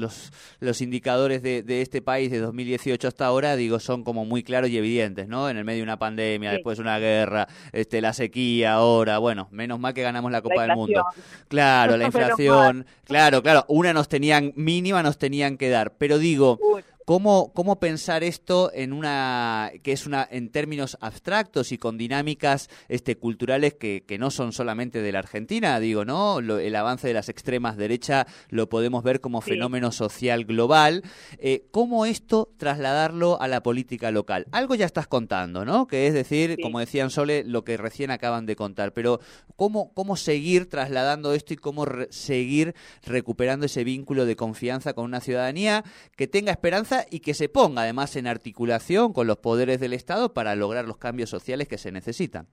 los, 0.59 0.81
indicadores 0.81 1.41
de, 1.41 1.63
de, 1.63 1.81
este 1.81 2.01
país 2.01 2.31
de 2.31 2.39
2018 2.39 3.07
hasta 3.07 3.25
ahora, 3.25 3.55
digo, 3.55 3.79
son 3.79 4.03
como 4.03 4.25
muy 4.25 4.43
claros 4.43 4.69
y 4.69 4.77
evidentes, 4.77 5.27
¿no? 5.27 5.49
En 5.49 5.57
el 5.57 5.65
medio 5.65 5.79
de 5.79 5.83
una 5.83 5.99
pandemia, 5.99 6.51
después 6.51 6.77
de 6.77 6.83
una 6.83 6.99
guerra, 6.99 7.47
este, 7.71 8.01
la 8.01 8.13
sequía 8.13 8.73
ahora, 8.73 9.17
bueno, 9.17 9.47
menos 9.51 9.79
mal 9.79 9.93
que 9.93 10.01
ganamos 10.01 10.31
la 10.31 10.41
Copa 10.41 10.63
del 10.63 10.75
Mundo. 10.75 11.05
Claro, 11.47 11.97
la 11.97 12.05
inflación, 12.07 12.85
claro, 13.03 13.41
claro, 13.41 13.65
una 13.67 13.93
nos 13.93 14.07
tenían 14.07 14.53
mínima, 14.55 15.03
nos 15.03 15.17
tenían 15.17 15.57
que 15.57 15.69
dar, 15.69 15.93
pero 15.97 16.17
digo... 16.17 16.59
¿Cómo, 17.07 17.53
¿Cómo 17.53 17.79
pensar 17.79 18.25
esto 18.25 18.69
en 18.73 18.91
una 18.91 19.71
que 19.81 19.93
es 19.93 20.05
una 20.05 20.27
en 20.29 20.49
términos 20.51 20.97
abstractos 20.99 21.71
y 21.71 21.77
con 21.77 21.97
dinámicas 21.97 22.69
este, 22.89 23.15
culturales 23.15 23.75
que, 23.75 24.03
que 24.05 24.17
no 24.17 24.29
son 24.29 24.51
solamente 24.51 25.01
de 25.01 25.13
la 25.13 25.19
Argentina? 25.19 25.79
Digo, 25.79 26.03
¿no? 26.03 26.39
el 26.39 26.75
avance 26.75 27.07
de 27.07 27.13
las 27.13 27.29
extremas 27.29 27.77
derechas 27.77 28.25
lo 28.49 28.67
podemos 28.67 29.05
ver 29.05 29.21
como 29.21 29.39
fenómeno 29.39 29.93
social 29.93 30.43
global. 30.43 31.01
Eh, 31.37 31.63
¿Cómo 31.71 32.05
esto 32.05 32.51
trasladarlo 32.57 33.41
a 33.41 33.47
la 33.47 33.63
política 33.63 34.11
local? 34.11 34.45
Algo 34.51 34.75
ya 34.75 34.85
estás 34.85 35.07
contando, 35.07 35.63
¿no? 35.63 35.87
Que 35.87 36.07
es 36.07 36.13
decir, 36.13 36.57
como 36.61 36.81
decían 36.81 37.09
Sole, 37.09 37.45
lo 37.45 37.63
que 37.63 37.77
recién 37.77 38.11
acaban 38.11 38.45
de 38.45 38.57
contar. 38.57 38.91
Pero 38.91 39.21
¿cómo, 39.55 39.93
cómo 39.93 40.17
seguir 40.17 40.67
trasladando 40.67 41.31
esto 41.31 41.53
y 41.53 41.55
cómo 41.55 41.85
seguir 42.09 42.75
recuperando 43.05 43.65
ese 43.65 43.85
vínculo 43.85 44.25
de 44.25 44.35
confianza 44.35 44.91
con 44.91 45.05
una 45.05 45.21
ciudadanía 45.21 45.85
que 46.17 46.27
tenga 46.27 46.51
esperanza 46.51 46.96
y 47.09 47.19
que 47.19 47.33
se 47.33 47.49
ponga 47.49 47.81
además 47.83 48.15
en 48.15 48.27
articulación 48.27 49.13
con 49.13 49.27
los 49.27 49.37
poderes 49.37 49.79
del 49.79 49.93
Estado 49.93 50.33
para 50.33 50.55
lograr 50.55 50.85
los 50.85 50.97
cambios 50.97 51.29
sociales 51.29 51.67
que 51.67 51.77
se 51.77 51.91
necesitan. 51.91 52.47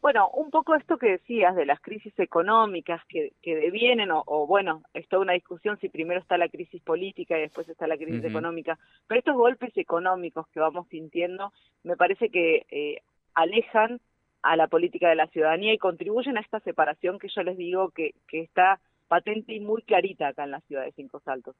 Bueno, 0.00 0.30
un 0.30 0.50
poco 0.50 0.76
esto 0.76 0.96
que 0.96 1.10
decías 1.10 1.56
de 1.56 1.66
las 1.66 1.80
crisis 1.80 2.16
económicas 2.18 3.04
que, 3.08 3.32
que 3.42 3.56
devienen, 3.56 4.10
o, 4.12 4.46
bueno, 4.46 4.82
es 4.94 5.08
toda 5.08 5.22
una 5.22 5.32
discusión 5.32 5.76
si 5.80 5.88
primero 5.88 6.20
está 6.20 6.38
la 6.38 6.48
crisis 6.48 6.80
política 6.82 7.36
y 7.36 7.42
después 7.42 7.68
está 7.68 7.88
la 7.88 7.96
crisis 7.96 8.24
económica, 8.24 8.78
pero 9.08 9.18
estos 9.18 9.34
golpes 9.34 9.76
económicos 9.76 10.46
que 10.48 10.60
vamos 10.60 10.86
sintiendo 10.88 11.52
me 11.82 11.96
parece 11.96 12.30
que 12.30 12.64
eh, 12.70 13.02
alejan 13.34 14.00
a 14.42 14.56
la 14.56 14.68
política 14.68 15.08
de 15.08 15.16
la 15.16 15.26
ciudadanía 15.26 15.74
y 15.74 15.78
contribuyen 15.78 16.38
a 16.38 16.42
esta 16.42 16.60
separación 16.60 17.18
que 17.18 17.28
yo 17.28 17.42
les 17.42 17.56
digo 17.56 17.90
que, 17.90 18.14
que 18.28 18.40
está 18.40 18.80
patente 19.08 19.52
y 19.52 19.60
muy 19.60 19.82
clarita 19.82 20.28
acá 20.28 20.44
en 20.44 20.52
la 20.52 20.60
ciudad 20.60 20.84
de 20.84 20.92
Cinco 20.92 21.20
Saltos 21.20 21.56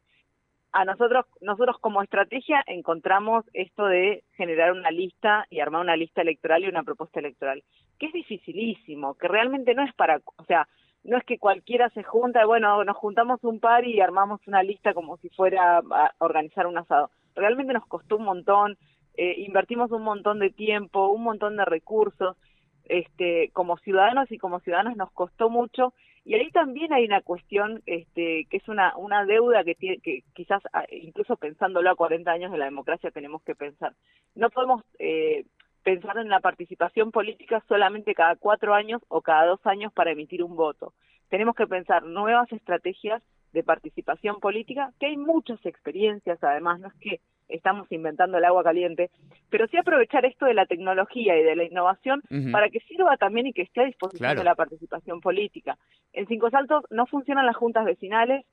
a 0.72 0.84
nosotros, 0.84 1.26
nosotros 1.40 1.78
como 1.80 2.02
estrategia 2.02 2.62
encontramos 2.66 3.44
esto 3.54 3.86
de 3.86 4.24
generar 4.36 4.72
una 4.72 4.90
lista 4.90 5.46
y 5.50 5.60
armar 5.60 5.80
una 5.80 5.96
lista 5.96 6.22
electoral 6.22 6.64
y 6.64 6.68
una 6.68 6.82
propuesta 6.82 7.20
electoral, 7.20 7.62
que 7.98 8.06
es 8.06 8.12
dificilísimo, 8.12 9.14
que 9.14 9.28
realmente 9.28 9.74
no 9.74 9.82
es 9.82 9.94
para, 9.94 10.20
o 10.36 10.44
sea, 10.44 10.68
no 11.04 11.16
es 11.16 11.24
que 11.24 11.38
cualquiera 11.38 11.88
se 11.90 12.02
junta, 12.02 12.44
bueno, 12.44 12.84
nos 12.84 12.96
juntamos 12.96 13.42
un 13.44 13.60
par 13.60 13.86
y 13.86 14.00
armamos 14.00 14.40
una 14.46 14.62
lista 14.62 14.92
como 14.94 15.16
si 15.18 15.30
fuera 15.30 15.78
a 15.78 16.12
organizar 16.18 16.66
un 16.66 16.78
asado. 16.78 17.10
Realmente 17.34 17.72
nos 17.72 17.86
costó 17.86 18.16
un 18.16 18.24
montón, 18.24 18.76
eh, 19.16 19.34
invertimos 19.38 19.90
un 19.90 20.02
montón 20.02 20.38
de 20.38 20.50
tiempo, 20.50 21.08
un 21.08 21.22
montón 21.22 21.56
de 21.56 21.64
recursos, 21.64 22.36
este, 22.84 23.50
como 23.52 23.78
ciudadanos 23.78 24.30
y 24.30 24.38
como 24.38 24.60
ciudadanos 24.60 24.96
nos 24.96 25.10
costó 25.12 25.50
mucho 25.50 25.94
y 26.28 26.34
ahí 26.34 26.50
también 26.50 26.92
hay 26.92 27.06
una 27.06 27.22
cuestión 27.22 27.82
este, 27.86 28.46
que 28.50 28.58
es 28.58 28.68
una, 28.68 28.94
una 28.98 29.24
deuda 29.24 29.64
que, 29.64 29.74
tiene, 29.74 29.96
que 29.96 30.24
quizás 30.34 30.62
ah, 30.74 30.84
incluso 30.90 31.36
pensándolo 31.36 31.88
a 31.88 31.96
40 31.96 32.30
años 32.30 32.52
de 32.52 32.58
la 32.58 32.66
democracia 32.66 33.10
tenemos 33.10 33.42
que 33.44 33.54
pensar. 33.54 33.94
No 34.34 34.50
podemos 34.50 34.84
eh, 34.98 35.46
pensar 35.82 36.18
en 36.18 36.28
la 36.28 36.40
participación 36.40 37.12
política 37.12 37.64
solamente 37.66 38.14
cada 38.14 38.36
cuatro 38.36 38.74
años 38.74 39.00
o 39.08 39.22
cada 39.22 39.46
dos 39.46 39.60
años 39.64 39.90
para 39.94 40.10
emitir 40.10 40.44
un 40.44 40.54
voto. 40.54 40.92
Tenemos 41.30 41.54
que 41.54 41.66
pensar 41.66 42.02
nuevas 42.02 42.52
estrategias 42.52 43.22
de 43.54 43.62
participación 43.62 44.38
política, 44.38 44.92
que 45.00 45.06
hay 45.06 45.16
muchas 45.16 45.64
experiencias 45.64 46.44
además, 46.44 46.78
no 46.78 46.88
es 46.88 46.94
que 47.00 47.20
estamos 47.48 47.90
inventando 47.90 48.38
el 48.38 48.44
agua 48.44 48.62
caliente, 48.62 49.10
pero 49.50 49.66
sí 49.68 49.76
aprovechar 49.76 50.24
esto 50.24 50.46
de 50.46 50.54
la 50.54 50.66
tecnología 50.66 51.38
y 51.38 51.42
de 51.42 51.56
la 51.56 51.64
innovación 51.64 52.22
para 52.52 52.68
que 52.68 52.80
sirva 52.80 53.16
también 53.16 53.46
y 53.46 53.52
que 53.52 53.62
esté 53.62 53.80
a 53.80 53.86
disposición 53.86 54.36
de 54.36 54.44
la 54.44 54.54
participación 54.54 55.20
política. 55.20 55.78
En 56.12 56.26
Cinco 56.26 56.50
Saltos 56.50 56.84
no 56.90 57.06
funcionan 57.06 57.46
las 57.46 57.56
juntas 57.56 57.84
vecinales, 57.84 58.44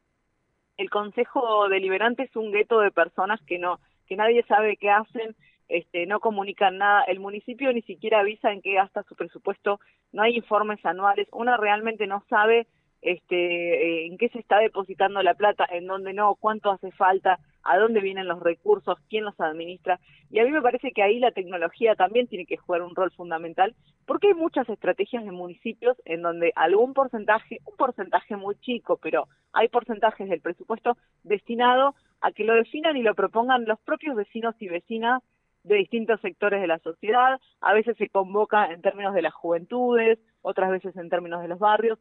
el 0.77 0.89
Consejo 0.89 1.69
Deliberante 1.69 2.23
es 2.23 2.35
un 2.35 2.51
gueto 2.51 2.79
de 2.79 2.91
personas 2.91 3.39
que 3.45 3.59
no 3.59 3.79
que 4.07 4.15
nadie 4.15 4.43
sabe 4.43 4.77
qué 4.77 4.91
hacen, 4.91 5.35
este, 5.67 6.05
no 6.05 6.19
comunican 6.19 6.77
nada, 6.77 7.03
el 7.03 7.19
municipio 7.19 7.73
ni 7.73 7.81
siquiera 7.81 8.19
avisa 8.19 8.51
en 8.51 8.61
qué 8.61 8.73
gasta 8.73 9.03
su 9.03 9.15
presupuesto, 9.15 9.79
no 10.11 10.21
hay 10.21 10.35
informes 10.35 10.85
anuales, 10.85 11.27
uno 11.31 11.57
realmente 11.57 12.05
no 12.05 12.23
sabe 12.29 12.67
este, 13.01 14.05
en 14.05 14.17
qué 14.17 14.29
se 14.29 14.39
está 14.39 14.59
depositando 14.59 15.21
la 15.23 15.33
plata, 15.33 15.65
en 15.71 15.87
dónde 15.87 16.13
no, 16.13 16.35
cuánto 16.35 16.71
hace 16.71 16.91
falta, 16.91 17.39
a 17.65 17.77
dónde 17.77 17.99
vienen 17.99 18.27
los 18.27 18.41
recursos, 18.41 18.97
quién 19.09 19.25
los 19.25 19.39
administra. 19.39 19.99
Y 20.29 20.39
a 20.39 20.43
mí 20.43 20.51
me 20.51 20.61
parece 20.61 20.91
que 20.91 21.03
ahí 21.03 21.19
la 21.19 21.31
tecnología 21.31 21.95
también 21.95 22.27
tiene 22.27 22.45
que 22.45 22.57
jugar 22.57 22.83
un 22.83 22.95
rol 22.95 23.11
fundamental, 23.11 23.75
porque 24.05 24.27
hay 24.27 24.33
muchas 24.35 24.69
estrategias 24.69 25.25
de 25.25 25.31
municipios 25.31 25.97
en 26.05 26.21
donde 26.21 26.53
algún 26.55 26.93
porcentaje, 26.93 27.59
un 27.65 27.75
porcentaje 27.75 28.35
muy 28.35 28.55
chico, 28.59 28.97
pero 29.01 29.27
hay 29.51 29.67
porcentajes 29.67 30.29
del 30.29 30.41
presupuesto 30.41 30.97
destinado 31.23 31.95
a 32.21 32.31
que 32.31 32.43
lo 32.43 32.53
definan 32.53 32.95
y 32.97 33.01
lo 33.01 33.15
propongan 33.15 33.65
los 33.65 33.79
propios 33.79 34.15
vecinos 34.15 34.55
y 34.59 34.67
vecinas 34.67 35.21
de 35.63 35.75
distintos 35.75 36.21
sectores 36.21 36.61
de 36.61 36.67
la 36.67 36.77
sociedad, 36.79 37.39
a 37.59 37.73
veces 37.73 37.97
se 37.97 38.09
convoca 38.09 38.71
en 38.71 38.81
términos 38.81 39.15
de 39.15 39.23
las 39.23 39.33
juventudes, 39.33 40.19
otras 40.43 40.69
veces 40.69 40.95
en 40.95 41.09
términos 41.09 41.41
de 41.41 41.47
los 41.47 41.57
barrios, 41.57 41.97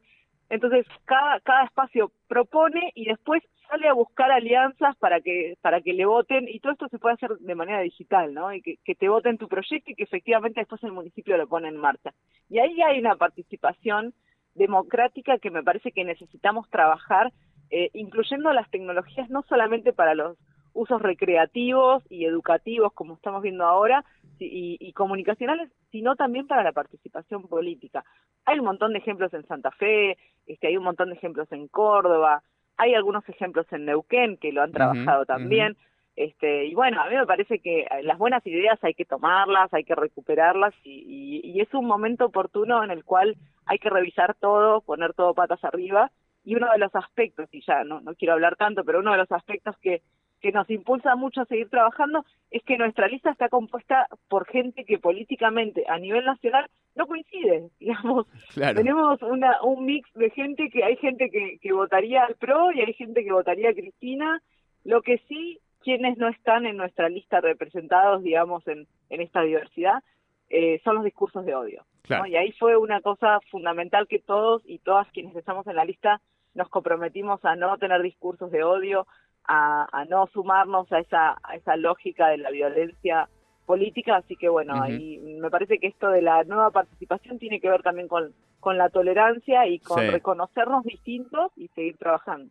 entonces, 0.55 0.87
cada, 1.05 1.41
cada 1.41 1.65
espacio 1.65 2.13
propone 2.29 2.93
y 2.95 3.07
después 3.07 3.43
sale 3.69 3.89
a 3.89 3.95
buscar 3.95 4.31
alianzas 4.31 4.97
para 4.97 5.21
que, 5.21 5.57
para 5.61 5.81
que 5.81 5.93
le 5.93 6.07
voten, 6.07 6.49
y 6.49 6.61
todo 6.61 6.73
esto 6.73 6.89
se 6.89 6.99
puede 6.99 7.15
hacer 7.15 7.37
de 7.39 7.55
manera 7.55 7.81
digital, 7.81 8.33
¿no? 8.33 8.53
Y 8.53 8.63
que, 8.63 8.77
que 8.85 8.95
te 8.95 9.09
voten 9.09 9.39
tu 9.39 9.49
proyecto 9.49 9.91
y 9.91 9.95
que 9.95 10.05
efectivamente 10.05 10.61
después 10.61 10.83
el 10.85 10.93
municipio 10.93 11.37
lo 11.37 11.49
pone 11.49 11.69
en 11.69 11.77
marcha. 11.77 12.13
Y 12.49 12.59
ahí 12.59 12.81
hay 12.83 12.99
una 12.99 13.17
participación 13.17 14.15
democrática 14.55 15.39
que 15.39 15.51
me 15.51 15.63
parece 15.63 15.93
que 15.93 16.05
necesitamos 16.05 16.69
trabajar, 16.71 17.33
eh, 17.71 17.91
incluyendo 17.93 18.53
las 18.53 18.71
tecnologías 18.71 19.29
no 19.31 19.43
solamente 19.49 19.93
para 19.93 20.15
los 20.15 20.37
usos 20.73 21.01
recreativos 21.01 22.05
y 22.11 22.27
educativos, 22.27 22.93
como 22.93 23.15
estamos 23.15 23.43
viendo 23.43 23.65
ahora, 23.65 24.05
y, 24.39 24.93
comunicacionales, 24.93 25.71
sino 25.91 26.17
también 26.17 26.47
para 26.47 26.63
la 26.63 26.73
participación 26.73 27.49
política. 27.49 28.05
Hay 28.45 28.59
un 28.59 28.65
montón 28.65 28.93
de 28.93 28.99
ejemplos 28.99 29.33
en 29.35 29.47
Santa 29.47 29.71
Fe, 29.73 30.17
este, 30.47 30.69
hay 30.69 30.77
un 30.77 30.85
montón 30.85 31.11
de 31.11 31.17
ejemplos 31.17 31.51
en 31.53 31.69
Córdoba, 31.69 32.43
hay 32.77 32.95
algunos 32.95 33.29
ejemplos 33.29 33.67
en 33.73 33.85
Neuquén 33.85 34.37
que 34.37 34.53
lo 34.53 34.63
han 34.63 34.73
trabajado 34.73 35.25
también. 35.25 35.77
Este, 36.17 36.67
y 36.67 36.75
bueno, 36.75 37.03
a 37.03 37.09
mí 37.09 37.17
me 37.17 37.27
parece 37.27 37.59
que 37.59 37.87
las 38.03 38.19
buenas 38.19 38.47
ideas 38.47 38.79
hay 38.83 38.95
que 38.95 39.05
tomarlas, 39.05 39.73
hay 39.75 39.83
que 39.83 39.97
recuperarlas 39.97 40.73
y, 40.85 41.41
y, 41.43 41.61
es 41.61 41.73
un 41.75 41.87
momento 41.87 42.27
oportuno 42.27 42.85
en 42.85 42.91
el 42.91 43.05
cual 43.05 43.37
hay 43.67 43.79
que 43.79 43.91
revisar 43.91 44.35
todo, 44.35 44.81
poner 44.81 45.13
todo 45.15 45.35
patas 45.35 45.65
arriba. 45.65 46.11
Y 46.45 46.57
uno 46.57 46.71
de 46.71 46.79
los 46.79 46.95
aspectos, 46.95 47.49
y 47.53 47.63
ya 47.63 47.85
no, 47.85 48.01
no 48.01 48.15
quiero 48.15 48.35
hablar 48.35 48.57
tanto, 48.57 48.85
pero 48.85 49.01
uno 49.01 49.13
de 49.13 49.19
los 49.19 49.33
aspectos 49.33 49.77
que 49.79 50.03
que 50.45 50.53
nos 50.53 50.69
impulsa 50.69 51.17
mucho 51.17 51.41
a 51.41 51.47
seguir 51.47 51.71
trabajando 51.71 52.23
es 52.51 52.63
que 52.65 52.77
nuestra 52.77 53.09
lista 53.09 53.31
está 53.31 53.49
compuesta 53.49 54.09
por 54.29 54.47
gente 54.47 54.85
que 54.85 54.99
políticamente 54.99 55.87
a 55.89 55.99
nivel 55.99 56.27
nacional 56.27 56.69
no 56.95 57.07
coincide, 57.07 57.71
digamos. 57.81 58.27
Tenemos 58.55 59.23
una, 59.23 59.63
un 59.63 59.87
mix 59.87 60.07
de 60.13 60.29
gente 60.29 60.69
que 60.69 60.85
hay 60.85 60.97
gente 60.97 61.31
que, 61.31 61.57
que 61.63 61.73
votaría 61.73 62.25
al 62.25 62.35
PRO 62.35 62.73
y 62.73 62.83
hay 62.83 62.93
gente 62.93 63.25
que 63.25 63.33
votaría 63.33 63.71
a 63.71 63.75
Cristina. 63.75 64.43
Lo 64.85 65.01
que 65.01 65.17
sí, 65.29 65.61
quienes 65.81 66.19
no 66.19 66.29
están 66.29 66.67
en 66.67 66.77
nuestra 66.77 67.09
lista 67.09 67.41
representados, 67.41 68.23
digamos, 68.23 68.69
en, 68.69 68.87
en 69.09 69.23
esta 69.23 69.41
diversidad, 69.41 70.03
eh, 70.51 70.79
son 70.85 70.97
los 70.97 71.05
discursos 71.05 71.47
de 71.47 71.55
odio. 71.55 71.87
Y 72.29 72.37
ahí 72.37 72.53
fue 72.53 72.77
una 72.77 73.01
cosa 73.01 73.41
fundamental 73.51 74.07
que 74.07 74.19
todos 74.19 74.61
y 74.67 74.79
todas 74.81 75.11
quienes 75.13 75.35
estamos 75.37 75.67
en 75.69 75.77
la 75.77 75.87
lista 75.87 76.21
nos 76.53 76.69
comprometimos 76.69 77.43
a 77.47 77.57
no 77.57 77.79
tener 77.79 78.03
discursos 78.03 78.51
de 78.51 78.63
odio, 78.63 79.07
a, 79.47 80.05
no 80.09 80.27
sumarnos 80.33 80.91
a 80.93 81.01
esa, 81.01 81.37
a 81.43 81.57
esa 81.57 81.77
lógica 81.77 82.29
de 82.29 82.39
la 82.39 82.51
violencia 82.51 83.29
política, 83.67 84.17
así 84.17 84.37
que 84.37 84.49
bueno, 84.49 84.83
ahí 84.83 85.19
me 85.41 85.51
parece 85.51 85.79
que 85.79 85.87
esto 85.87 86.09
de 86.09 86.23
la 86.23 86.45
nueva 86.45 86.71
participación 86.71 87.39
tiene 87.39 87.61
que 87.61 87.71
ver 87.71 87.83
también 87.83 88.09
con, 88.09 88.35
con 88.65 88.79
la 88.79 88.89
tolerancia 88.89 89.67
y 89.67 89.79
con 89.79 90.07
reconocernos 90.07 90.85
distintos 90.85 91.53
y 91.55 91.69
seguir 91.69 91.99
trabajando. 91.99 92.51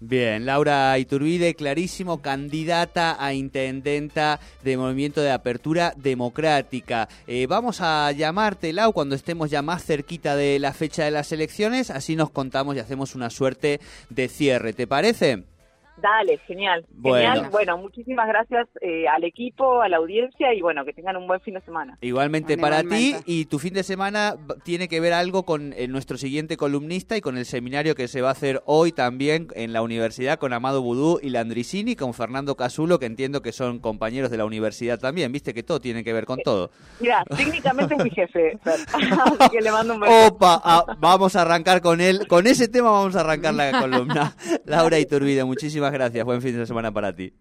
Bien, 0.00 0.44
Laura 0.44 0.98
Iturbide, 0.98 1.54
clarísimo, 1.54 2.20
candidata 2.20 3.16
a 3.18 3.32
intendenta 3.32 4.38
de 4.62 4.76
Movimiento 4.76 5.22
de 5.22 5.32
Apertura 5.32 5.94
Democrática. 5.96 7.08
Eh, 7.26 7.46
vamos 7.46 7.80
a 7.80 8.12
llamarte, 8.12 8.74
Lau, 8.74 8.92
cuando 8.92 9.14
estemos 9.14 9.50
ya 9.50 9.62
más 9.62 9.82
cerquita 9.82 10.36
de 10.36 10.58
la 10.58 10.74
fecha 10.74 11.04
de 11.04 11.10
las 11.10 11.32
elecciones, 11.32 11.90
así 11.90 12.16
nos 12.16 12.30
contamos 12.30 12.76
y 12.76 12.80
hacemos 12.80 13.14
una 13.14 13.30
suerte 13.30 13.80
de 14.10 14.28
cierre, 14.28 14.74
¿te 14.74 14.86
parece? 14.86 15.55
Dale, 15.96 16.38
genial. 16.46 16.84
Bueno. 16.90 17.32
Genial. 17.32 17.50
Bueno, 17.50 17.78
muchísimas 17.78 18.28
gracias 18.28 18.68
eh, 18.80 19.08
al 19.08 19.24
equipo, 19.24 19.80
a 19.80 19.88
la 19.88 19.96
audiencia 19.96 20.52
y 20.54 20.60
bueno, 20.60 20.84
que 20.84 20.92
tengan 20.92 21.16
un 21.16 21.26
buen 21.26 21.40
fin 21.40 21.54
de 21.54 21.60
semana. 21.62 21.96
Igualmente 22.00 22.56
Bueno, 22.56 22.76
para 22.76 22.82
ti 22.82 23.14
y 23.24 23.46
tu 23.46 23.58
fin 23.58 23.74
de 23.74 23.82
semana 23.82 24.36
tiene 24.62 24.88
que 24.88 25.00
ver 25.00 25.12
algo 25.12 25.44
con 25.44 25.72
eh, 25.72 25.88
nuestro 25.88 26.18
siguiente 26.18 26.56
columnista 26.56 27.16
y 27.16 27.20
con 27.20 27.38
el 27.38 27.46
seminario 27.46 27.94
que 27.94 28.08
se 28.08 28.20
va 28.20 28.28
a 28.28 28.32
hacer 28.32 28.62
hoy 28.66 28.92
también 28.92 29.48
en 29.54 29.72
la 29.72 29.82
universidad 29.82 30.38
con 30.38 30.52
Amado 30.52 30.82
Budú 30.82 31.18
y 31.22 31.30
Landricini, 31.30 31.96
con 31.96 32.14
Fernando 32.14 32.56
Casulo, 32.56 32.98
que 32.98 33.06
entiendo 33.06 33.42
que 33.42 33.52
son 33.52 33.78
compañeros 33.78 34.30
de 34.30 34.36
la 34.36 34.44
universidad 34.44 34.98
también, 34.98 35.32
viste 35.32 35.54
que 35.54 35.62
todo 35.62 35.80
tiene 35.80 36.04
que 36.04 36.12
ver 36.12 36.26
con 36.26 36.38
todo. 36.40 36.70
Mira, 37.00 37.24
técnicamente 37.36 37.94
es 37.94 38.04
mi 38.04 38.10
jefe, 38.10 38.58
así 38.64 39.50
que 39.50 39.60
le 39.60 39.70
mando 39.70 39.94
un 39.94 40.00
beso. 40.00 40.26
Opa, 40.26 40.60
ah, 40.62 40.84
vamos 40.98 41.36
a 41.36 41.42
arrancar 41.42 41.80
con 41.80 42.00
él, 42.00 42.26
con 42.26 42.46
ese 42.46 42.68
tema 42.68 42.90
vamos 42.90 43.16
a 43.16 43.20
arrancar 43.20 43.54
la 43.54 43.70
columna. 43.80 44.36
Laura 44.64 44.98
Iturbide, 44.98 45.44
gracias, 45.92 46.24
buen 46.24 46.42
fin 46.42 46.56
de 46.56 46.66
semana 46.66 46.92
para 46.92 47.14
ti. 47.14 47.32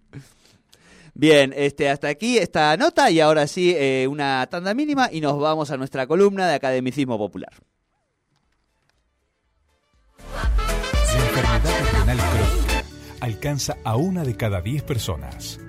Bien, 1.14 1.54
este, 1.56 1.90
hasta 1.90 2.10
aquí 2.10 2.38
esta 2.38 2.76
nota 2.76 3.10
y 3.10 3.22
ahora 3.22 3.48
sí 3.48 3.74
eh, 3.76 4.06
una 4.10 4.46
tanda 4.48 4.74
mínima 4.74 5.10
y 5.12 5.22
nos 5.22 5.40
vamos 5.40 5.72
a 5.72 5.78
nuestra 5.78 6.08
columna 6.08 6.48
de 6.48 6.56
academicismo 6.56 7.18
popular. 7.18 7.54
La 11.14 11.22
enfermedad 11.22 12.00
renal 12.00 12.18
crónica 12.18 12.84
alcanza 13.22 13.78
a 13.84 13.96
una 13.96 14.24
de 14.24 14.36
cada 14.36 14.62
diez 14.62 14.84
personas. 14.84 15.60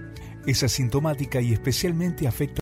Es 0.47 0.63
asintomática 0.63 1.41
y 1.41 1.53
especialmente 1.53 2.27
afecta 2.27 2.55